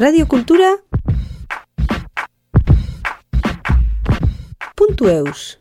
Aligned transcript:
Radio 0.00 0.26
Kultura 0.26 0.78
eus 5.02 5.58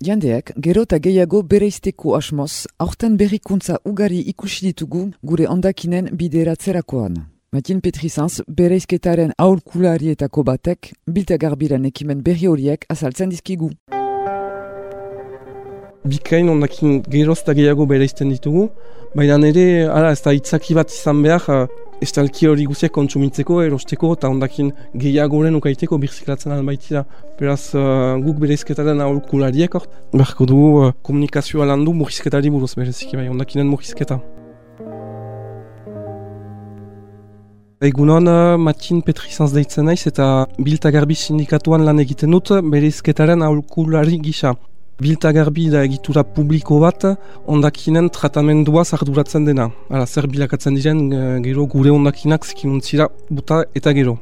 Jandeak, 0.00 0.52
gero 0.56 0.82
eta 0.82 0.98
gehiago 0.98 1.42
bereizteko 1.42 2.16
asmoz, 2.16 2.66
aurten 2.78 3.16
berrikuntza 3.16 3.78
ugari 3.84 4.18
ikusi 4.18 4.66
ditugu 4.66 5.12
gure 5.22 5.46
ondakinen 5.48 6.10
bideratzerakoan. 6.18 7.14
Matin 7.52 7.80
Petrizanz, 7.80 8.40
bereizketaren 8.48 9.32
aurkularietako 9.38 10.42
batek, 10.42 10.92
bilta 11.06 11.36
garbiran 11.36 11.84
ekimen 11.84 12.26
berri 12.26 12.50
horiek 12.50 12.86
azaltzen 12.90 13.30
dizkigu. 13.30 13.70
Bikain 16.04 16.50
ondakin 16.52 16.98
geroz 17.08 17.38
eta 17.40 17.54
gehiago 17.56 17.86
bereizten 17.88 18.28
ditugu, 18.28 18.66
baina 19.16 19.38
nire, 19.40 19.86
ara, 19.88 20.10
ez 20.12 20.20
da 20.20 20.34
itzaki 20.36 20.74
bat 20.76 20.90
izan 20.92 21.22
behar, 21.24 21.70
estalki 22.04 22.44
hori 22.50 22.66
guziak 22.68 22.92
kontsumitzeko, 22.92 23.62
erosteko, 23.64 24.10
eta 24.18 24.28
ondakin 24.28 24.68
gehiagoren 25.00 25.56
ukaiteko 25.56 25.96
birziklatzen 26.02 26.52
albaitira. 26.52 27.06
Beraz, 27.38 27.70
uh, 27.72 28.18
guk 28.20 28.42
bereizketaren 28.42 29.00
aurkulariek, 29.00 29.78
beharko 30.12 30.48
dugu 30.50 30.68
uh, 30.82 30.90
komunikazioa 31.08 31.70
landu 31.72 31.96
murrizketari 31.96 32.52
buruz 32.52 32.74
bereziki, 32.76 33.16
bai, 33.16 33.30
ondakinen 33.32 33.72
murrizketa. 33.72 34.20
Egunon, 37.88 38.28
uh, 38.28 38.60
Matin 38.60 39.00
Petrizanz 39.08 39.54
deitzen 39.56 39.88
naiz 39.88 40.02
eta 40.12 40.28
Bilta 40.68 40.92
Garbi 40.92 41.16
sindikatuan 41.16 41.88
lan 41.88 42.04
egiten 42.04 42.36
dut 42.36 42.52
bereizketaren 42.76 43.48
aurkulari 43.48 44.20
gisa. 44.28 44.52
Bilta 45.02 45.32
garbi 45.34 45.64
da 45.72 45.80
egitura 45.82 46.22
publiko 46.22 46.76
bat, 46.78 47.04
ondakinen 47.50 48.08
tratamendua 48.14 48.84
zarduratzen 48.84 49.48
dena. 49.48 49.66
Hala, 49.90 50.06
zer 50.06 50.28
bilakatzen 50.30 50.78
diren, 50.78 51.00
eh, 51.10 51.40
gero 51.48 51.66
gure 51.66 51.90
ondakinak 51.90 52.46
zikinuntzira 52.46 53.08
buta 53.30 53.64
eta 53.74 53.92
gero. 53.92 54.18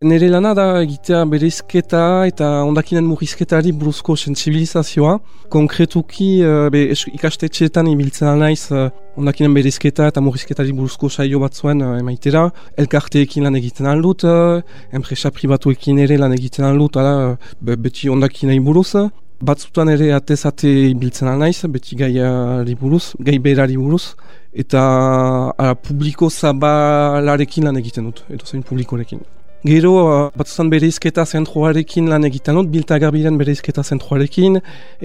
Nere 0.00 0.30
lana 0.32 0.54
da 0.56 0.62
egitea 0.80 1.18
bereizketa 1.28 1.98
eta 2.24 2.46
ondakinen 2.64 3.04
murrizketari 3.04 3.68
buruzko 3.76 4.14
sensibilizazioa. 4.16 5.18
Konkretuki 5.52 6.28
uh, 6.40 6.70
be, 6.72 6.86
ikastetxeetan 7.18 7.90
ibiltzen 7.90 8.38
naiz 8.40 8.70
uh, 8.72 8.86
ondakinen 9.20 9.52
bereizketa 9.52 10.06
eta 10.08 10.22
murrizketari 10.24 10.72
buruzko 10.72 11.10
saio 11.12 11.42
bat 11.42 11.52
zuen 11.52 11.82
uh, 11.84 11.98
emaitera. 12.00 12.46
Elkarteekin 12.80 13.44
lan 13.44 13.58
egiten 13.60 13.90
aldut, 13.90 14.24
uh, 14.24 14.62
enpresa 14.96 15.28
pribatuekin 15.36 16.00
ere 16.06 16.16
lan 16.16 16.32
egiten 16.32 16.64
aldut, 16.64 16.96
ala, 16.96 17.34
be, 17.60 17.76
beti 17.76 18.08
ondakinei 18.08 18.56
buruz. 18.70 18.94
Batzutan 19.50 19.90
ere 19.92 20.14
atezate 20.16 20.70
ibiltzen 20.94 21.28
naiz, 21.42 21.58
beti 21.76 21.98
gaiari 22.00 22.78
buruz, 22.84 23.10
gai 23.20 23.36
berari 23.36 23.76
buruz. 23.76 24.14
Eta 24.64 24.86
ala, 25.58 25.76
publiko 25.76 26.32
zabalarekin 26.32 27.68
lan 27.68 27.82
egiten 27.84 28.08
dut, 28.08 28.24
edo 28.32 28.48
zein 28.48 28.64
publikorekin. 28.64 29.20
Gero, 29.60 29.90
uh, 30.08 30.28
batzuzan 30.40 30.70
bereizketa 30.72 31.26
zentroarekin 31.26 32.06
lan 32.08 32.24
egiten 32.24 32.56
dut, 32.56 32.70
biltagarbiren 32.72 33.36
bereizketa 33.36 33.82
zentroarekin, 33.84 34.56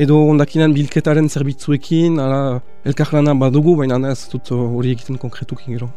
edo 0.06 0.22
ondakinan 0.30 0.72
bilketaren 0.78 1.28
zerbitzuekin, 1.28 2.22
ala, 2.24 2.62
elkar 2.88 3.12
lana 3.18 3.34
badugu, 3.36 3.76
baina 3.82 4.00
ez 4.14 4.22
dut 4.32 4.54
hori 4.56 4.96
egiten 4.96 5.20
konkretukin 5.20 5.76
gero. 5.76 5.90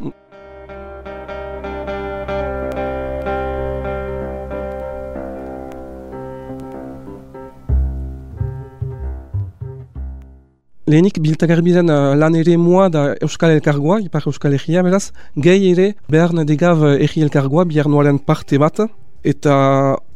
Lehenik 10.89 11.19
biltagarbiren 11.21 11.91
uh, 11.93 12.15
lan 12.17 12.37
ere 12.39 12.55
mua 12.57 12.87
da 12.89 13.03
Euskal 13.21 13.53
Elkargoa, 13.53 13.99
Ipar 14.07 14.25
Euskal 14.31 14.55
Herria 14.57 14.81
beraz, 14.87 15.11
gehi 15.37 15.75
ere 15.75 15.89
behar 16.09 16.33
nadegav 16.33 16.81
Eri 16.95 17.25
Elkargoa, 17.27 17.67
bihar 17.69 17.91
nuaren 17.93 18.17
parte 18.31 18.57
bat, 18.63 18.81
eta 19.21 19.59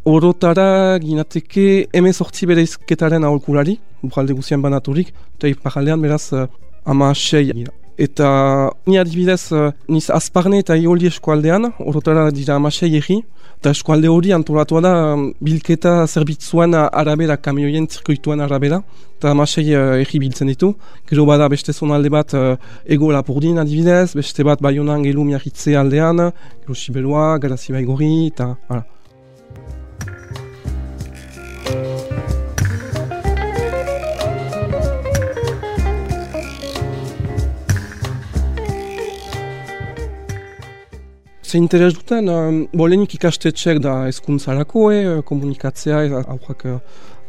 orotara 0.08 0.96
ginateke 1.02 1.66
emez 2.00 2.16
hortzi 2.24 2.48
bere 2.48 2.64
izketaren 2.64 3.28
aholkulari, 3.28 3.76
bukalde 4.00 4.38
guzian 4.40 4.64
banaturik, 4.64 5.12
eta 5.36 5.52
Ipar 5.52 5.76
beraz 6.06 6.24
uh, 6.32 6.48
ama 6.86 7.12
sei 7.14 7.52
gira. 7.52 7.81
Eta 7.98 8.72
ni 8.86 8.98
adibidez, 8.98 9.52
uh, 9.52 9.70
niz 9.88 10.08
azparne 10.10 10.62
eta 10.62 10.76
ioli 10.76 11.06
eskualdean, 11.10 11.72
orotara 11.78 12.30
dira 12.30 12.56
ama 12.56 12.70
sei 12.70 12.96
egi, 12.96 13.22
Eta 13.62 13.70
eskualde 13.76 14.08
hori 14.10 14.32
antolatua 14.34 14.80
da 14.82 14.92
bilketa 15.46 15.90
zerbitzuan 16.10 16.74
arabera, 16.74 17.36
kamioien 17.38 17.84
zirkoituan 17.86 18.40
arabera. 18.42 18.80
Eta 19.20 19.30
amasei 19.30 19.68
erri 19.76 20.18
biltzen 20.18 20.48
ditu. 20.50 20.72
Gero 21.06 21.22
bada 21.28 21.46
beste 21.46 21.70
zonalde 21.70 22.10
bat 22.10 22.34
uh, 22.34 22.56
ego 22.96 23.12
lapurdin 23.14 23.62
adibidez, 23.62 24.16
beste 24.18 24.42
bat 24.42 24.58
baionan 24.66 25.06
gelu 25.06 25.22
miarritze 25.28 25.76
aldean, 25.78 26.24
gero 26.64 26.74
Sibelua, 26.74 27.36
Garazi 27.38 27.76
Baigori, 27.76 28.10
eta... 28.32 28.56
Hala. 28.66 29.01
Ze 41.52 41.58
interes 41.58 41.92
duten, 41.92 42.28
um, 42.32 42.54
bolenik 42.72 43.12
ikastetxek 43.18 43.76
da 43.84 44.06
eskuntzarako, 44.08 44.86
eh, 44.96 45.18
komunikatzea, 45.28 45.98
aurrak 46.22 46.62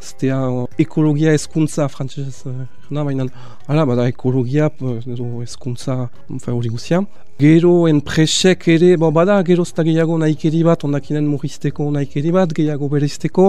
ztea 0.04 0.38
ekologia 0.84 1.34
eskuntza 1.34 1.88
frantzesez 1.88 2.44
uh, 2.50 2.66
baina 3.02 3.26
ala, 3.68 3.86
bada 3.86 4.08
ekologia 4.08 4.70
edo 5.08 5.42
eskuntza 5.42 6.10
hori 6.48 6.70
guzia. 6.70 7.02
Gero 7.40 7.88
enpresek 7.90 8.68
ere, 8.70 8.96
bo, 8.98 9.10
bada 9.12 9.40
gero 9.44 9.66
zta 9.66 9.84
gehiago 9.84 10.18
nahikeri 10.22 10.62
bat, 10.64 10.84
ondakinen 10.86 11.26
murrizteko 11.26 11.90
nahikeri 11.92 12.32
bat, 12.32 12.54
gehiago 12.54 12.90
berezteko, 12.92 13.48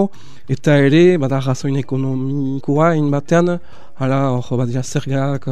eta 0.49 0.79
ere, 0.87 1.03
bada 1.21 1.39
razoin 1.45 1.77
ekonomikoa, 1.77 2.95
batean, 3.13 3.59
ala, 3.99 4.21
hor, 4.39 4.57
badira 4.57 4.81
zergak, 4.83 5.45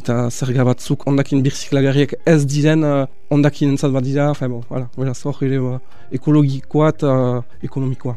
eta 0.00 0.16
zerga 0.30 0.64
batzuk 0.64 1.06
ondakin 1.10 1.44
birziklagariek 1.44 2.16
ez 2.32 2.40
diren 2.46 2.86
uh, 2.86 3.04
ondakin 3.30 3.74
entzat 3.74 3.94
bat 3.94 4.06
dira, 4.06 4.32
fe, 4.34 4.48
bon, 4.48 4.64
voilà, 4.70 4.88
voilà, 4.96 5.14
zor 5.14 5.38
ere 5.46 5.60
uh, 5.60 5.78
ekologikoa 6.18 6.90
eta 6.96 7.14
uh, 7.20 7.62
ekonomikoa. 7.62 8.16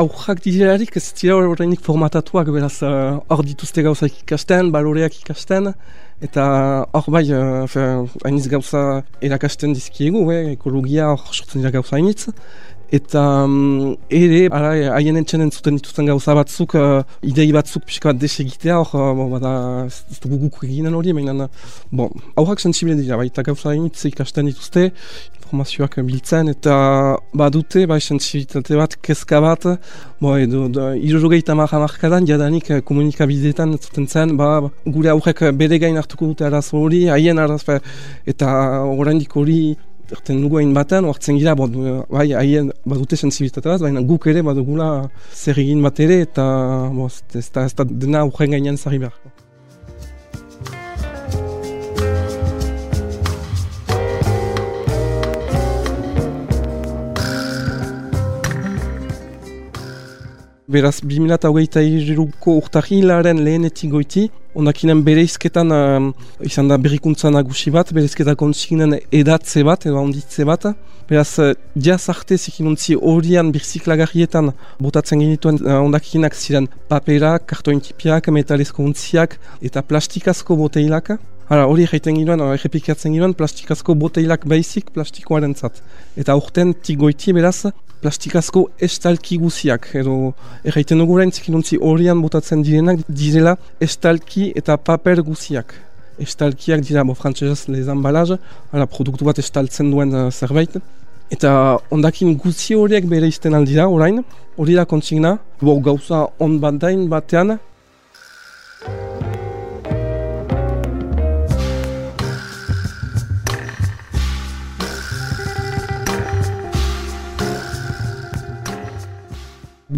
Aurrak 0.00 0.38
dizerarik 0.44 0.94
ez 0.96 1.06
dira 1.18 1.36
horreinik 1.36 1.82
formatatuak, 1.84 2.48
beraz 2.54 2.76
hor 2.82 3.42
uh, 3.42 3.46
dituzte 3.46 3.84
gauzak 3.84 4.22
ikasten, 4.22 4.70
baloreak 4.74 5.18
ikasten, 5.20 5.74
Eta 6.20 6.42
hor 6.92 7.06
bai, 7.08 7.24
uh, 7.32 8.08
hainiz 8.26 8.44
gauza 8.52 9.00
erakasten 9.24 9.72
dizkiegu, 9.72 10.26
eh, 10.34 10.50
ekologia 10.52 11.06
hor 11.14 11.22
sortzen 11.32 11.62
dira 11.62 11.72
gauza 11.72 11.96
hainitz. 11.96 12.28
Eta 12.92 13.22
um, 13.46 13.94
ere, 14.12 14.42
haien 14.50 15.16
entxen 15.16 15.46
entzuten 15.46 15.78
dituzten 15.78 16.10
gauza 16.10 16.34
batzuk, 16.36 16.74
uh, 16.76 17.00
idei 17.24 17.48
batzuk 17.56 17.86
pixka 17.88 18.10
bat 18.10 18.20
desegitea, 18.20 18.80
hor, 18.82 19.14
uh, 19.14 19.28
bada, 19.32 19.52
ez 19.86 20.18
dugu 20.20 20.42
guk 20.42 20.60
eginen 20.66 20.98
hori, 20.98 21.14
baina, 21.16 21.46
bon, 21.88 22.12
aurrak 22.34 22.60
sensibile 22.60 22.98
dira, 23.00 23.16
bai, 23.16 23.30
eta 23.30 23.46
gauza 23.46 23.70
hainitz 23.72 24.04
ikasten 24.10 24.50
dituzte, 24.50 24.90
informazioak 25.50 25.98
biltzen 26.06 26.48
eta 26.52 26.74
badute 27.34 27.86
bai 27.90 27.98
sensibilitate 28.00 28.76
bat, 28.78 28.94
kezka 29.02 29.40
bat, 29.42 29.66
bo 30.20 30.36
edo 30.38 30.68
irurogeita 30.94 31.56
marra 31.58 31.80
markadan 31.82 32.26
jadanik 32.26 32.70
eh, 32.70 32.80
komunikabideetan 32.86 33.76
zuten 33.78 34.06
zen, 34.06 34.36
ba, 34.36 34.70
gure 34.86 35.10
aurrek 35.10 35.42
bere 35.58 35.78
gain 35.78 35.96
hartuko 35.96 36.30
dute 36.30 36.46
arazo 36.46 36.78
hori, 36.78 37.08
haien 37.08 37.38
arazo, 37.38 37.80
eta 38.26 38.50
oraindik 38.84 39.34
hori 39.34 39.76
erten 40.10 40.40
dugu 40.42 40.58
hain 40.58 40.72
batean, 40.74 41.06
oartzen 41.06 41.38
gira, 41.38 41.54
bai, 41.54 42.30
haien 42.32 42.72
badute 42.86 43.18
sensibilitate 43.18 43.68
bat, 43.70 43.82
baina 43.82 44.02
guk 44.06 44.26
ere 44.30 44.42
badugula 44.46 45.10
zer 45.34 45.58
egin 45.58 45.82
bat 45.82 46.00
ere, 46.00 46.22
eta 46.26 46.46
bo, 46.94 47.10
ez, 47.10 47.50
da, 47.50 47.66
ez 47.66 47.74
da 47.74 47.86
dena 47.90 48.26
aurren 48.26 48.58
gainean 48.58 48.78
zarri 48.78 49.02
behar. 49.02 49.39
Beraz, 60.70 61.00
2008 61.02 61.80
iruko 62.12 62.52
urtahilaren 62.60 63.40
lehenetik 63.42 63.90
goiti, 63.90 64.28
ondakinen 64.54 65.00
bereizketan 65.02 65.72
uh, 65.74 66.04
izan 66.46 66.68
da 66.70 66.76
berrikuntza 66.78 67.32
nagusi 67.34 67.72
bat, 67.74 67.90
bereizketan 67.96 68.36
kontsignen 68.38 68.94
edatze 69.20 69.64
bat, 69.66 69.88
edo 69.90 69.98
onditze 69.98 70.46
bat. 70.46 70.68
Beraz, 71.10 71.32
uh, 71.42 71.56
jaz 71.74 72.04
arte 72.14 72.38
zikinontzi 72.38 72.94
horian 72.94 73.50
birziklagarrietan 73.56 74.52
botatzen 74.78 75.24
genituen 75.24 75.58
uh, 75.64 75.80
ondakinak 75.80 76.38
ziren 76.38 76.70
paperak, 76.92 77.48
kartointipiak, 77.50 78.30
metalezko 78.38 78.86
untziak 78.86 79.40
eta 79.66 79.82
plastikazko 79.82 80.54
boteilak. 80.62 81.16
Hala, 81.50 81.64
hori 81.66 81.82
egiten 81.82 82.14
giroan, 82.14 82.44
egepikatzen 82.54 83.10
giroan, 83.10 83.32
plastikazko 83.34 83.96
boteilak 83.98 84.44
baizik 84.46 84.92
plastikoaren 84.94 85.56
zat. 85.58 85.80
Eta 86.14 86.36
aurten 86.36 86.76
tigoiti 86.86 87.32
beraz, 87.34 87.72
plastikazko 88.04 88.68
estalki 88.86 89.40
guziak. 89.42 89.88
Edo, 89.98 90.14
egiten 90.70 91.02
dugu 91.02 91.16
orain 91.16 91.32
zikinuntzi 91.34 91.80
horian 91.88 92.22
botatzen 92.22 92.62
direnak, 92.62 93.02
direla 93.08 93.56
estalki 93.82 94.52
eta 94.60 94.76
paper 94.78 95.24
guziak. 95.26 95.74
Estalkiak 96.22 96.84
dira, 96.86 97.02
bo, 97.02 97.16
frantzesez, 97.18 97.66
les 97.74 97.90
embalaz, 97.90 98.28
hala, 98.70 98.86
produktu 98.86 99.26
bat 99.26 99.42
estaltzen 99.42 99.90
duen 99.90 100.14
uh, 100.14 100.28
zerbait. 100.30 100.78
Eta 101.34 101.52
ondakin 101.90 102.36
guzi 102.44 102.78
horiek 102.78 103.10
bere 103.10 103.26
izten 103.26 103.58
aldira 103.58 103.88
orain, 103.90 104.22
hori 104.54 104.78
da 104.78 104.86
kontsigna, 104.86 105.34
bo, 105.58 105.80
gauza 105.82 106.28
on 106.38 106.60
bat 106.62 106.78
batean, 107.10 107.56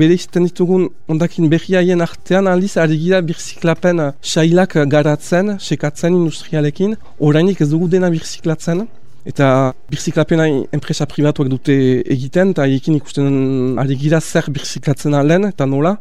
bere 0.00 0.14
izten 0.20 0.46
ditugun 0.48 0.88
ondakin 1.12 1.50
behiaien 1.52 2.00
artean 2.06 2.48
aldiz 2.52 2.74
ari 2.84 2.96
gira 3.04 3.20
birziklapen 3.28 4.00
sailak 4.22 4.76
garatzen, 4.94 5.56
sekatzen 5.68 6.16
industrialekin, 6.20 6.96
orainik 7.28 7.60
ez 7.64 7.70
dugu 7.74 7.90
dena 7.94 8.10
birziklatzen. 8.16 8.86
Eta 9.22 9.72
birziklapena 9.86 10.48
enpresa 10.74 11.06
privatuak 11.06 11.46
dute 11.50 11.74
egiten, 12.10 12.50
eta 12.56 12.64
ekin 12.66 12.96
ikusten 12.98 13.78
ari 13.78 13.94
gira 14.00 14.18
zer 14.20 14.48
birziklatzen 14.50 15.14
alen, 15.14 15.46
eta 15.46 15.66
nola. 15.66 15.92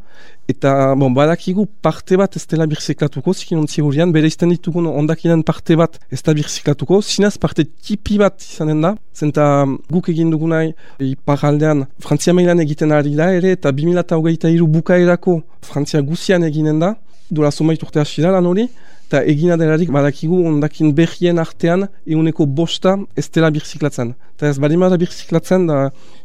Eta 0.49 0.95
bon, 0.97 1.13
badakigu 1.13 1.67
parte 1.85 2.17
bat 2.17 2.33
ez 2.35 2.41
dela 2.49 2.65
birziklatuko, 2.71 3.35
zikin 3.37 3.61
ontzi 3.61 3.83
horian, 3.85 4.09
bere 4.15 4.31
izten 4.31 4.49
ditugun 4.49 4.89
ondakinen 4.89 5.45
parte 5.45 5.77
bat 5.77 5.99
ez 6.09 6.23
da 6.25 6.33
birziklatuko, 6.33 6.99
zinez 7.01 7.35
parte 7.37 7.67
tipi 7.69 8.17
bat 8.17 8.41
izanen 8.41 8.81
da, 8.81 8.95
zenta 9.13 9.45
guk 9.93 10.09
egin 10.09 10.33
dugunai 10.33 10.71
iparaldean 11.11 11.85
Frantzia 12.01 12.33
mailan 12.33 12.65
egiten 12.65 12.91
ari 12.97 13.13
da 13.15 13.29
ere, 13.37 13.53
eta 13.59 13.69
2008 13.69 14.49
iru 14.55 14.67
bukaerako 14.79 15.43
Frantzia 15.61 16.01
guzian 16.01 16.43
eginen 16.49 16.81
da, 16.81 16.95
dola 17.29 17.53
somait 17.53 17.85
urte 17.85 18.01
hasi 18.01 18.25
da 18.25 18.33
lan 18.33 18.49
hori, 18.49 18.65
eta 19.11 19.25
egina 19.27 19.57
delarik 19.59 19.89
badakigu 19.91 20.37
ondakin 20.47 20.93
behien 20.95 21.41
artean 21.43 21.83
eguneko 22.07 22.45
bosta 22.59 22.93
ez 23.19 23.27
dela 23.35 23.49
birziklatzen. 23.51 24.13
Eta 24.37 24.47
ez 24.47 24.57
badimara 24.63 24.95
birziklatzen 25.01 25.67
da 25.67 25.81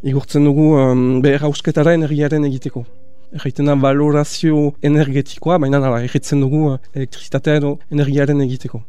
igurtzen 0.07 0.47
dugu 0.47 0.69
um, 0.79 1.21
behar 1.25 1.49
hausketara 1.51 1.97
energiaren 1.99 2.47
egiteko. 2.47 2.85
Erraiten 3.35 3.67
da 3.67 3.75
valorazio 3.75 4.69
energetikoa, 4.87 5.59
baina 5.59 5.83
erraiten 5.83 6.47
dugu 6.47 6.69
uh, 6.77 6.83
elektrizitatea 6.95 7.59
edo 7.59 7.79
energiaren 7.91 8.47
egiteko. 8.47 8.85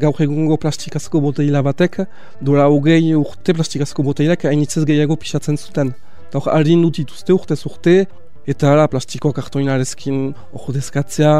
Gaur 0.00 0.22
egungo 0.24 0.56
plastikazko 0.60 1.20
boteila 1.24 1.62
batek, 1.66 2.00
dola 2.40 2.68
hogei 2.72 3.14
urte 3.18 3.54
plastikazko 3.56 4.04
boteilak 4.06 4.46
hainitzez 4.50 4.84
gehiago 4.88 5.16
pixatzen 5.20 5.60
zuten. 5.60 5.92
Eta 6.28 6.40
hor, 6.40 6.50
harin 6.54 6.82
dut 6.86 7.02
ituzte 7.02 7.36
urte 7.36 7.96
eta 8.50 8.72
ala 8.72 8.88
plastiko 8.90 9.32
kartoinarezkin 9.36 10.32
ordezkatzea, 10.56 11.34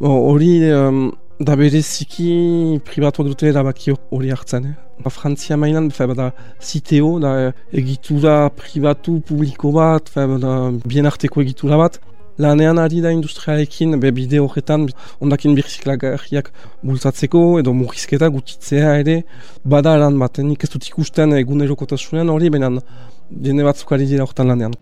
hori 0.00 0.54
um, 0.72 1.12
da 1.40 1.56
bereziki 1.58 2.80
privatuak 2.86 3.28
dute 3.32 3.48
erabaki 3.50 3.94
hori 4.14 4.30
hartzen. 4.30 4.70
Eh? 4.70 4.74
Ba, 5.02 5.10
Frantzia 5.10 5.56
mainan, 5.56 5.90
fe, 5.90 6.06
bada, 6.06 6.30
ziteo, 6.62 7.18
da 7.20 7.52
egitura 7.72 8.50
privatu 8.54 9.18
publiko 9.26 9.72
bat, 9.74 10.08
fe, 10.14 10.26
bada, 10.30 10.54
bien 10.86 11.10
arteko 11.10 11.42
egitura 11.42 11.80
bat, 11.80 11.98
lanean 12.38 12.76
ari 12.82 13.02
da 13.02 13.10
industrialekin, 13.14 13.98
be 14.02 14.10
bide 14.16 14.40
horretan, 14.42 14.88
ondakin 15.20 15.54
birziklagarriak 15.58 16.50
bultatzeko, 16.82 17.44
edo 17.60 17.74
murrizketa 17.80 18.30
gutitzea 18.36 18.96
ere, 19.02 19.20
bada 19.64 19.96
lan 20.00 20.18
bat, 20.22 20.38
nik 20.38 20.64
ez 20.64 20.72
dut 20.74 20.88
ikusten 20.90 21.36
egunerokotasunean 21.42 22.32
hori, 22.34 22.50
baina 22.50 22.74
jende 23.30 23.70
batzuk 23.70 23.94
ari 23.96 24.10
dira 24.10 24.26
horretan 24.26 24.52
lanean. 24.52 24.74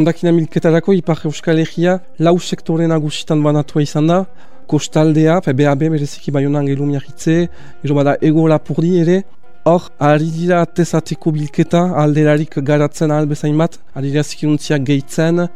Ondakina 0.00 0.30
milketarako 0.32 0.94
Ipar 0.96 1.18
Euskal 1.28 1.58
Herria 1.60 1.98
lau 2.24 2.38
sektore 2.40 2.86
nagusitan 2.88 3.42
banatua 3.44 3.82
izan 3.84 4.06
da, 4.08 4.22
kostaldea, 4.72 5.40
BAB 5.46 5.84
bereziki 5.94 6.32
baionan 6.36 6.68
gelu 6.70 6.86
miarritze, 6.92 7.36
gero 7.82 7.98
bada 7.98 8.16
ego 8.28 8.46
lapurdi 8.52 8.96
ere, 9.02 9.20
hor, 9.68 9.88
ari 10.10 10.30
dira 10.34 10.60
atezateko 10.66 11.32
bilketa, 11.36 11.82
alderarik 12.02 12.58
garatzen 12.70 13.10
ahal 13.14 13.30
bezain 13.30 13.56
bat, 13.62 13.80
ari 13.96 14.12
dira 14.12 14.24
zikiruntziak 14.30 14.84
gehitzen, 14.90 15.48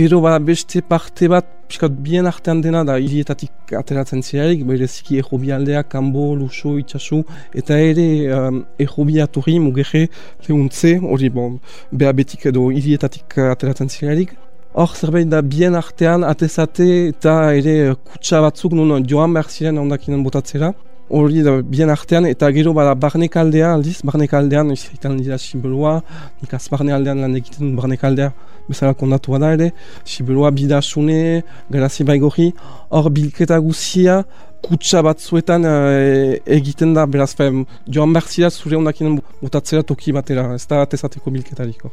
gero 0.00 0.20
bada 0.26 0.38
beste 0.50 0.82
parte 0.92 1.28
bat, 1.28 1.46
piskat 1.70 1.94
bien 2.06 2.26
artean 2.30 2.60
dena 2.62 2.82
da 2.86 2.96
hirietatik 2.98 3.74
ateratzen 3.78 4.22
zirarik, 4.26 4.62
bereziki 4.66 5.18
ejobi 5.22 5.52
aldea, 5.56 5.82
kanbo, 5.94 6.28
luso, 6.38 6.76
itxasu, 6.82 7.22
eta 7.62 7.78
ere 7.90 8.06
um, 8.36 8.62
ejobi 8.86 9.20
aturri, 9.26 9.58
mugeje, 9.66 10.06
lehuntze, 10.46 10.96
hori 11.12 11.30
bon, 11.34 11.58
BAB-tik 12.02 12.46
edo 12.52 12.68
hirietatik 12.74 13.38
ateratzen 13.50 13.90
zirarik, 13.90 14.34
Hor 14.72 14.94
zerbait 14.94 15.24
da 15.26 15.42
bien 15.42 15.74
artean 15.74 16.22
atezate 16.22 16.84
eta 17.08 17.32
ere 17.58 17.72
eh, 17.88 17.94
kutsa 18.06 18.38
batzuk 18.44 18.76
nun 18.78 19.02
joan 19.10 19.32
behar 19.34 19.48
ziren 19.50 19.78
ondakinen 19.82 20.22
botatzera. 20.22 20.68
Hori 21.18 21.40
da 21.42 21.56
bien 21.72 21.90
artean 21.90 22.28
eta 22.28 22.52
gero 22.54 22.70
bada 22.72 22.92
barnek 22.94 23.34
aldea 23.42 23.72
aldiz, 23.74 23.96
barnek 24.06 24.34
aldean 24.38 24.70
izaitan 24.70 25.16
dira 25.18 25.38
sibeloa, 25.42 25.96
nik 26.40 26.54
azbarne 26.54 26.94
aldean 26.94 27.18
lan 27.24 27.34
egiten 27.40 27.72
barnek 27.74 28.04
aldea 28.06 28.28
bezala 28.68 28.94
kondatu 28.94 29.34
da 29.42 29.50
ere, 29.56 29.72
sibeloa 30.04 30.52
bidasune, 30.54 31.42
garazi 31.68 32.06
baigorri, 32.06 32.52
hor 32.90 33.10
bilketa 33.10 33.58
guzia, 33.58 34.20
kutsa 34.62 35.02
batzuetan 35.02 35.66
uh, 35.66 36.36
egiten 36.58 36.94
da, 36.94 37.08
beraz, 37.10 37.32
joan 37.88 38.14
behar 38.14 38.30
zira 38.30 38.50
zure 38.50 38.78
ondakinen 38.78 39.18
botatzera 39.42 39.82
toki 39.82 40.14
batera, 40.14 40.52
ez 40.54 40.66
da 40.70 40.84
atezateko 40.86 41.34
bilketariko. 41.34 41.90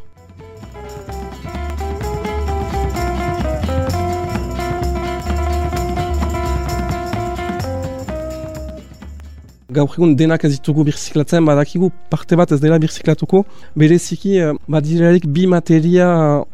Gaur 9.78 9.94
egun 9.98 10.14
denak 10.20 10.44
ez 10.48 10.52
ditugu 10.56 10.84
birziklatzen, 10.88 11.46
badakigu 11.48 11.90
parte 12.12 12.38
bat 12.40 12.52
ez 12.56 12.60
dela 12.64 12.80
birziklatuko, 12.82 13.44
bereziki 13.82 14.34
eh, 14.42 14.54
badirarik 14.74 15.28
bi 15.36 15.46
materia 15.54 16.08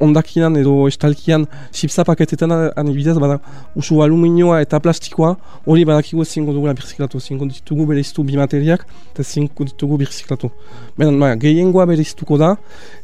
ondakinan 0.08 0.58
edo 0.62 0.76
estalkian 0.92 1.46
sipsa 1.72 2.06
paketetan 2.10 2.54
anibidez, 2.84 3.16
bada 3.24 3.40
usu 3.80 4.02
aluminioa 4.06 4.62
eta 4.66 4.82
plastikoa, 4.84 5.36
hori 5.66 5.86
badakigu 5.90 6.26
zingo 6.26 6.56
dugula 6.56 6.76
birziklatu, 6.80 7.22
zingo 7.28 7.48
ditugu 7.52 7.88
berezitu 7.92 8.26
bi 8.28 8.40
materiak, 8.40 8.88
eta 9.14 9.24
zingo 9.24 9.70
ditugu 9.72 10.02
birziklatu. 10.04 10.52
Benan, 11.00 11.20
maia, 11.22 11.40
gehiengoa 11.46 11.88
berezituko 11.94 12.42
da, 12.42 12.56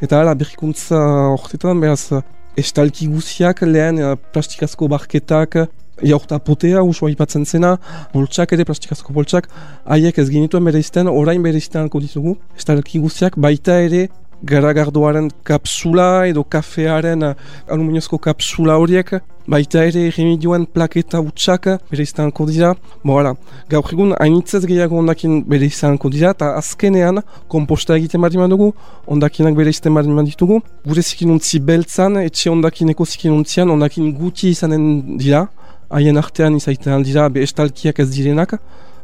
eta 0.03 0.21
ala 0.23 0.35
berrikuntza 0.41 0.99
horretan, 1.35 1.79
beraz, 1.85 2.23
estalki 2.59 3.07
guziak 3.07 3.63
lehen 3.67 4.01
eh, 4.03 4.15
plastikazko 4.33 4.89
barketak, 4.91 5.63
jaurta 6.03 6.39
potea 6.39 6.83
usua 6.83 7.11
ipatzen 7.11 7.45
zena, 7.45 7.75
boltsak 8.13 8.53
ere, 8.53 8.65
plastikazko 8.65 9.13
boltsak, 9.13 9.49
haiek 9.85 10.17
ez 10.17 10.29
ginituen 10.29 10.65
bere 10.65 10.79
izten, 10.79 11.07
orain 11.07 11.43
bere 11.43 11.57
izten 11.57 11.83
alko 11.83 12.01
ditugu. 12.03 12.37
Estalki 12.57 12.99
guztiak 13.03 13.37
baita 13.37 13.79
ere 13.85 14.07
garagardoaren 14.43 15.29
kapsula 15.43 16.25
edo 16.29 16.43
kafearen 16.43 17.25
aluminiozko 17.67 18.17
kapsula 18.23 18.77
horiek, 18.79 19.17
baita 19.49 19.83
ere 19.89 20.05
remedioen 20.15 20.65
plaketa 20.69 21.19
utxak 21.25 21.67
bere 21.89 22.05
izten 22.05 22.29
alko 22.29 22.45
dira. 22.47 22.73
Bo, 23.03 23.17
ala, 23.19 23.33
gaur 23.71 23.91
egun 23.93 24.13
hainitzez 24.19 24.63
gehiago 24.69 24.99
ondakin 25.01 25.41
bere 25.49 25.67
izten 25.67 25.95
alko 25.95 26.11
dira, 26.13 26.33
eta 26.35 26.53
azkenean 26.59 27.23
komposta 27.51 27.97
egiten 27.97 28.21
bari 28.21 28.39
dugu, 28.49 28.71
ondakinak 29.07 29.55
bere 29.57 29.69
izten 29.75 29.93
bari 29.93 30.07
ditugu. 30.31 30.61
Gure 30.85 31.01
zikinuntzi 31.01 31.59
beltzan, 31.59 32.17
etxe 32.23 32.49
ondakineko 32.49 33.05
zikinuntzian, 33.05 33.69
ondakin 33.69 34.13
guti 34.13 34.49
izanen 34.55 35.17
dira, 35.17 35.47
haien 35.89 36.17
artean 36.21 36.55
izaiten 36.57 36.93
aldira 36.93 37.27
be 37.33 37.41
estalkiak 37.45 37.99
ez 38.03 38.09
direnak, 38.13 38.55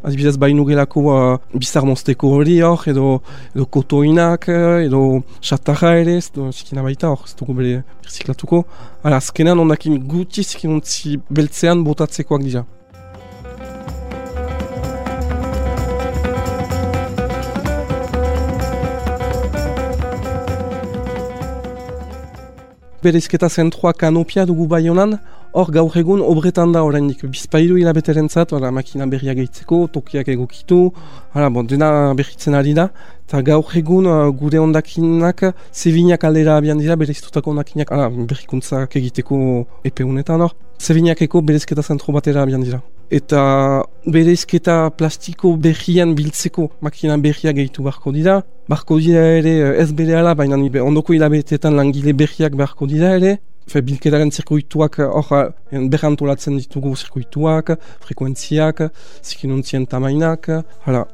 adibidez 0.05 0.35
bainu 0.37 0.65
gelako 0.67 1.01
uh, 1.09 1.37
bizar 1.53 1.85
mozteko 1.87 2.29
hori 2.37 2.59
hor, 2.61 2.83
edo, 2.91 3.07
edo 3.55 3.65
kotoinak, 3.77 4.47
edo 4.85 5.01
xatarra 5.41 5.95
ere, 6.03 6.19
ez 6.21 6.29
zikina 6.53 6.85
baita 6.85 7.09
hor, 7.09 7.25
ez 7.25 7.33
dugu 7.39 7.57
bere 7.57 7.81
birziklatuko. 8.03 8.63
Hala, 9.03 9.17
azkenean 9.17 9.65
ondakin 9.65 9.97
guti 10.11 10.45
zikinuntzi 10.45 11.17
beltzean 11.29 11.83
botatzekoak 11.87 12.45
dira. 12.45 12.65
Bereizketa 23.05 23.49
zentroa 23.49 23.93
kanopia 23.93 24.45
dugu 24.49 24.65
bai 24.69 24.87
honan, 24.89 25.19
hor 25.55 25.71
gaur 25.71 25.93
egun 25.95 26.19
obretan 26.19 26.73
da 26.75 26.81
oraindik 26.83 27.21
bizpairu 27.31 27.77
hilabeteren 27.79 28.27
zat, 28.27 28.51
makina 28.77 29.05
berriak 29.07 29.37
gehitzeko, 29.39 29.85
tokiak 29.93 30.27
egokitu, 30.33 30.79
hala, 31.33 31.49
bon, 31.49 31.67
dena 31.71 31.89
berritzen 32.19 32.57
ari 32.59 32.73
da. 32.75 32.89
Eta 33.25 33.39
gaur 33.41 33.71
egun 33.79 34.09
uh, 34.11 34.17
gure 34.41 34.59
ondakinak 34.59 35.45
zebinak 35.71 36.25
aldera 36.27 36.57
abian 36.59 36.81
dira, 36.83 36.99
bereiztutako 36.99 37.53
ondakinak, 37.55 37.93
hala, 37.95 38.09
berrikuntzak 38.33 38.99
egiteko 38.99 39.39
epeunetan 39.87 40.43
hor. 40.43 40.53
Zevinakeko 40.83 41.41
berezketa 41.47 41.81
zentro 41.81 42.13
batera 42.13 42.43
abian 42.43 42.67
dira. 42.67 42.81
Eta 43.15 43.41
berezketa 44.11 44.77
plastiko 44.99 45.55
berrian 45.65 46.15
biltzeko 46.19 46.67
makina 46.83 47.17
berriak 47.17 47.55
gehitu 47.61 47.85
barko 47.87 48.11
dira. 48.11 48.41
Barko 48.67 48.99
dira 48.99 49.23
ere 49.39 49.57
ez 49.79 49.91
bere 49.93 50.19
ala, 50.19 50.35
baina 50.35 50.59
ondoko 50.83 51.15
hilabetetan 51.15 51.79
langile 51.79 52.13
berriak 52.13 52.59
barko 52.59 52.91
dira 52.91 53.15
ere. 53.15 53.37
Fe, 53.65 53.81
bilketaren 53.81 54.29
zirkuituak 54.29 54.99
hor 55.01 55.53
berrantolatzen 55.93 56.59
ditugu 56.61 56.93
zirkuituak, 56.95 57.71
frekuentziak, 58.05 58.83
zikinuntzien 59.25 59.87
tamainak, 59.89 60.49
hala. 60.85 61.05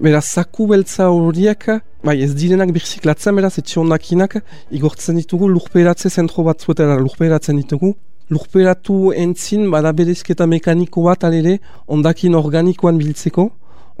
Beraz, 0.00 0.24
zaku 0.32 0.68
beltza 0.70 1.10
horiek, 1.12 1.66
bai 2.06 2.14
ez 2.24 2.30
direnak 2.38 2.70
birziklatzen, 2.72 3.34
beraz, 3.36 3.58
etxe 3.60 3.82
ondakinak, 3.82 4.38
igortzen 4.78 5.18
ditugu 5.20 5.50
lurperatze 5.50 6.08
zentro 6.08 6.46
batzuetara 6.46 6.96
lurperatzen 7.02 7.58
ditugu. 7.60 7.92
Lurperatu 8.30 9.10
entzin, 9.18 9.64
bada 9.72 9.90
berezketa 9.90 10.46
mekaniko 10.46 11.02
bat 11.08 11.24
alere, 11.26 11.56
ondakin 11.90 12.36
organikoan 12.38 12.98
biltzeko. 13.00 13.48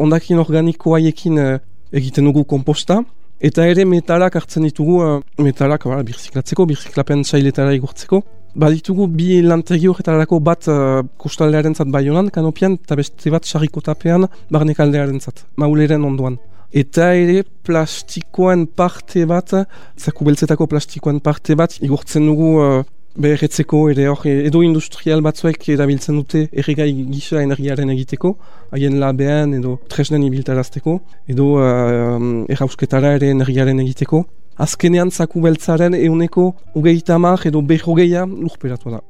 Ondakin 0.00 0.38
organikoaiekin 0.38 1.40
uh, 1.42 1.56
egiten 1.92 2.28
dugu 2.30 2.44
komposta. 2.52 3.00
Eta 3.42 3.64
ere 3.66 3.84
metalak 3.88 4.36
hartzen 4.38 4.68
ditugu, 4.68 5.00
uh, 5.02 5.16
metalak 5.42 5.88
bada, 5.90 6.04
birziklatzeko, 6.06 6.68
birziklapen 6.70 7.24
txailetara 7.26 7.74
igortzeko. 7.74 8.22
Baditugu 8.60 9.08
bi 9.10 9.40
lantegi 9.42 9.90
horretarako 9.90 10.38
bat 10.46 10.70
uh, 10.70 11.02
kostaldearen 11.18 11.74
zat 11.74 11.90
bai 11.90 12.04
honan, 12.06 12.30
kanopian, 12.30 12.78
eta 12.78 12.98
beste 13.02 13.34
bat 13.34 13.50
sarrikotapean 13.50 14.28
barnekaldearen 14.54 15.18
zat, 15.18 15.42
mauleren 15.58 16.06
onduan. 16.06 16.38
Eta 16.70 17.10
ere 17.18 17.42
plastikoen 17.66 18.68
parte 18.78 19.26
bat, 19.26 19.56
zaku 19.98 20.30
beltzetako 20.30 20.70
plastikoen 20.70 21.18
parte 21.18 21.58
bat, 21.58 21.74
igurtzen 21.82 22.30
dugu 22.30 22.54
uh, 22.62 22.82
beherretzeko 23.16 23.82
ere 23.90 24.08
hor 24.08 24.26
edo 24.30 24.62
industrial 24.62 25.22
batzuek 25.26 25.68
erabiltzen 25.74 26.18
dute 26.20 26.46
erregai 26.52 26.90
gisa 27.10 27.42
energiaren 27.42 27.90
egiteko, 27.96 28.36
haien 28.70 28.98
labean 29.02 29.54
edo 29.58 29.78
tresnen 29.88 30.22
ibiltarazteko, 30.28 31.00
edo 31.28 31.48
uh, 31.58 32.44
errausketara 32.48 33.16
ere 33.18 33.32
energiaren 33.34 33.82
egiteko 33.86 34.24
azkenean 34.60 35.10
zaku 35.10 35.40
beltzaren 35.40 35.94
euneko 35.94 36.50
ugeita 36.74 37.18
edo 37.50 37.62
behogeia 37.62 38.26
lurperatu 38.26 38.90
da. 38.90 39.00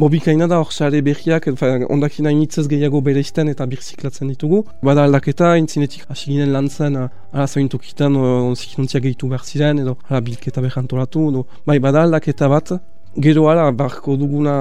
Bobikaina 0.00 0.46
da 0.48 0.58
hor 0.62 0.70
sare 0.72 1.00
berriak, 1.04 1.46
ondakina 1.94 2.30
initzez 2.32 2.62
gehiago 2.72 3.02
bere 3.08 3.20
izten 3.20 3.50
eta 3.52 3.66
birziklatzen 3.72 4.30
ditugu. 4.32 4.62
Bada 4.88 5.02
aldaketa, 5.04 5.50
intzinetik 5.60 6.06
hasi 6.08 6.30
ginen 6.30 6.54
lan 6.54 6.70
zen, 6.70 6.96
ala 7.02 7.46
zaintukitan 7.46 8.16
onzikinuntzia 8.22 9.02
gehitu 9.06 9.28
behar 9.28 9.44
ziren, 9.44 9.82
edo 9.82 9.98
ala 10.08 10.22
bilketa 10.28 10.64
behantolatu, 10.64 11.26
edo 11.32 11.44
bai 11.66 11.78
bada 11.88 12.06
aldaketa 12.06 12.48
bat, 12.54 12.72
Gero 13.18 13.48
ala, 13.50 13.64
barko 13.74 14.12
duguna 14.16 14.52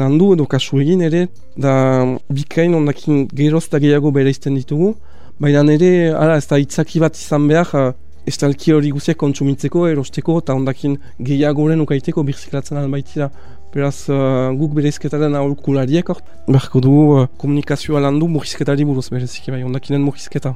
landu 0.00 0.30
edo 0.34 0.46
kasu 0.52 0.78
egin 0.80 1.02
ere, 1.08 1.26
da 1.64 1.72
bikain 2.38 2.74
ondakin 2.74 3.26
geroz 3.40 3.66
eta 3.66 3.82
gehiago 3.84 4.10
bere 4.18 4.32
izten 4.32 4.56
ditugu. 4.56 4.94
Baina 5.38 5.62
nire, 5.62 5.90
ala, 6.16 6.38
ez 6.40 6.46
da 6.48 6.58
itzaki 6.58 7.04
bat 7.04 7.20
izan 7.20 7.50
behar, 7.52 7.92
estalki 8.26 8.72
hori 8.72 8.90
guziak 8.96 9.18
kontsumitzeko, 9.20 9.84
erosteko, 9.92 10.38
eta 10.42 10.56
ondakin 10.56 10.96
gehiago 11.20 11.66
horren 11.66 11.84
ukaiteko 11.84 12.24
birziklatzen 12.30 12.80
albaitira. 12.80 13.28
Beraz, 13.72 14.04
uh, 14.12 14.50
guk 14.52 14.74
berezketaren 14.76 15.32
aholkulariek, 15.38 16.10
barko 16.44 16.82
dugu 16.84 17.04
uh, 17.14 17.30
komunikazioa 17.40 18.02
landu 18.04 18.28
murrizketari 18.28 18.84
buruz 18.84 19.06
berezik, 19.14 19.48
bai, 19.54 19.62
ondakinen 19.64 20.04
murrizketa. 20.04 20.52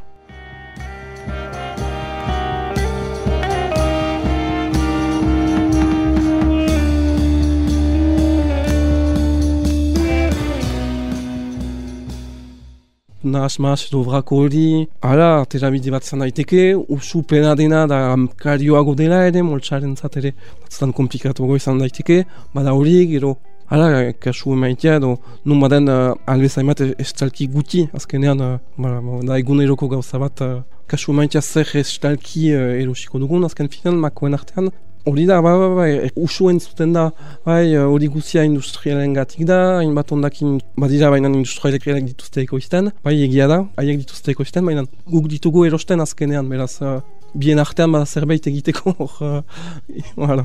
Nahas 13.26 13.58
mahas 13.58 13.86
edo 13.88 14.02
vrako 14.06 14.38
hori, 14.44 14.86
ala, 15.02 15.44
terabide 15.50 15.90
bat 15.90 16.04
zan 16.04 16.22
daiteke, 16.24 16.62
usu 16.96 17.22
pena 17.22 17.54
dena 17.58 17.86
da 17.90 17.98
karioago 18.42 18.94
dela 18.94 19.24
ere, 19.28 19.42
moltsaren 19.42 19.96
zat 19.96 20.16
ere, 20.20 20.32
batzutan 20.62 20.94
komplikatuago 20.96 21.58
izan 21.60 21.82
daiteke, 21.82 22.22
bada 22.54 22.74
hori, 22.78 22.96
gero, 23.10 23.34
ala, 23.68 23.90
kasu 24.22 24.54
emaitea 24.54 24.96
edo, 25.00 25.16
nun 25.44 25.60
baden 25.64 25.90
uh, 25.90 26.14
albe 26.32 26.48
zaimat 26.48 26.82
estalki 26.96 27.48
guti, 27.52 27.86
azkenean, 27.98 28.40
uh, 28.40 28.56
bala, 28.78 29.02
da 29.26 29.38
eguneroko 29.42 29.90
gauza 29.96 30.22
bat, 30.22 30.44
uh, 30.46 30.62
kasu 30.86 31.12
emaitea 31.12 31.42
zer 31.42 31.76
estalki 31.82 32.52
uh, 32.54 32.68
erosiko 32.80 33.20
dugun, 33.22 33.44
azken 33.50 33.72
finan, 33.72 33.98
makoen 34.02 34.38
artean, 34.38 34.70
Hori 35.06 35.24
da, 35.24 35.40
bai, 35.40 35.52
bai, 35.54 35.74
bai, 35.76 36.10
usu 36.18 36.48
entzuten 36.50 36.90
da, 36.90 37.04
bai, 37.46 37.76
hori 37.78 38.08
guzia 38.10 38.42
industrialen 38.42 39.12
gatik 39.14 39.44
da, 39.46 39.58
hainbat 39.78 40.10
ondakin, 40.16 40.56
badira 40.82 41.12
baina 41.14 41.30
industrialek 41.30 42.08
dituzte 42.08 42.42
ekoizten, 42.42 42.90
bai, 43.06 43.14
egia 43.28 43.46
da, 43.52 43.60
haiek 43.78 44.00
dituzte 44.02 44.34
ekoizten, 44.34 44.66
baina 44.66 44.82
guk 45.12 45.28
ditugu 45.30 45.62
erosten 45.68 46.02
azkenean, 46.02 46.50
beraz, 46.50 46.72
uh, 46.82 46.96
bien 47.38 47.62
artean 47.62 47.94
bada 47.94 48.08
zerbait 48.10 48.50
egiteko, 48.50 48.96
hor, 48.98 49.14
uh, 50.26 50.42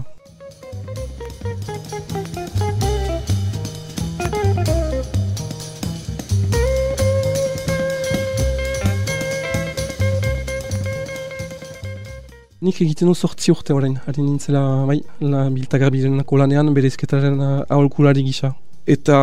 Nik 12.62 12.78
egiten 12.84 13.10
du 13.10 13.16
sortzi 13.18 13.50
urte 13.50 13.74
horrein, 13.74 13.96
harin 14.06 14.28
nintzela, 14.28 14.60
bai, 14.86 15.00
la 15.26 15.48
biltagarbiren 15.50 16.20
kolanean, 16.30 16.68
berezketaren 16.76 17.40
uh, 17.42 17.54
aholkulari 17.74 18.22
gisa. 18.28 18.52
Eta 18.96 19.16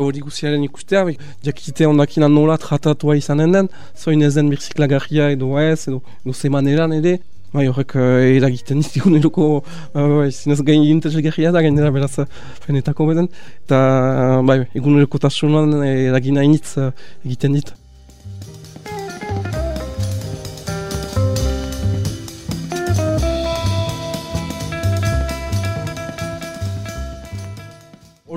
hori 0.00 0.22
guziaren 0.24 0.64
ikustea, 0.64 1.02
bai, 1.04 1.12
jakite 1.44 1.84
ondakina 1.84 2.30
nola 2.32 2.56
tratatua 2.62 3.18
izanen 3.20 3.52
den, 3.52 3.68
zoin 4.00 4.24
ez 4.24 4.30
den 4.38 4.48
birziklagarria 4.48 5.28
edo 5.34 5.50
ez, 5.60 5.82
edo, 5.92 6.00
edo 6.24 6.32
zemaneran 6.32 6.96
ere, 6.96 7.18
bai, 7.52 7.66
horrek 7.68 7.92
uh, 8.00 8.06
eragiten 8.38 8.80
ditigun 8.86 9.20
eroko, 9.20 9.50
uh, 9.60 10.08
bai, 10.14 10.30
zinez 10.32 10.62
gain 10.72 10.88
interesgarria 10.88 11.52
da, 11.52 11.60
gainera 11.68 11.92
beraz, 11.92 12.14
fenetako 12.64 13.10
beden, 13.12 13.28
eta, 13.66 13.84
bai, 14.48 14.62
egun 14.72 14.96
eroko 15.02 15.20
tasunan 15.28 15.82
eragina 15.84 16.48
initz 16.48 16.78
uh, 16.80 16.94
egiten 17.28 17.60
dit. 17.60 17.76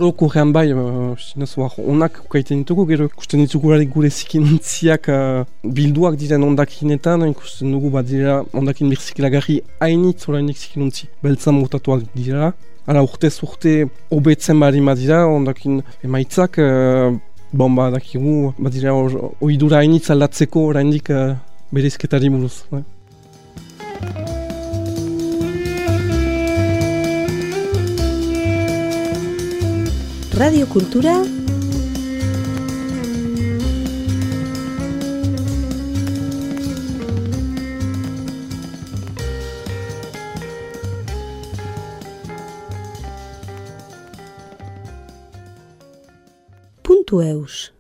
Oroko 0.03 0.27
gehan 0.27 0.51
bai, 0.51 0.73
uh, 0.73 1.77
onak 1.93 2.17
ukaiten 2.25 2.59
ditugu, 2.59 2.83
gero 2.89 3.05
ikusten 3.05 3.39
ditugu 3.39 3.69
gure 3.93 4.09
zikinintziak 4.09 5.07
uh, 5.07 5.45
bilduak 5.63 6.17
diren 6.19 6.43
ondakinetan, 6.43 7.23
ikusten 7.31 7.71
dugu 7.71 7.89
bat 7.93 8.05
dira 8.05 8.41
ondakin 8.51 8.89
birzikilagarri 8.91 9.61
hainitz 9.79 10.27
horreinik 10.27 10.57
zikinuntzi 10.57 11.07
beltzan 11.23 11.55
motatuak 11.55 12.03
dira. 12.17 12.51
Hala 12.85 13.03
urte 13.03 13.29
obetzen 14.11 14.59
bari 14.59 14.81
dira, 15.03 15.25
ondakin 15.25 15.81
emaitzak, 16.03 16.59
uh, 16.59 17.15
bon 17.53 17.73
ba 17.73 17.89
dakigu, 17.91 18.53
bat 18.59 18.73
dira 18.73 18.91
oidura 19.39 19.77
hainitz 19.77 20.09
aldatzeko 20.11 20.67
horreinik 20.67 21.09
uh, 21.11 21.37
berezketari 21.71 22.29
buruz. 22.29 22.65
Bai. 22.71 22.83
Radio 30.35 30.67
Cultura. 30.67 31.21
Puntueus 46.81 47.73